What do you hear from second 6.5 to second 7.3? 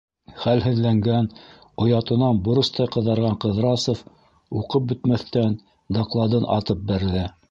атып бәрҙе.